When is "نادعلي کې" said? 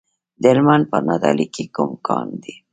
1.07-1.63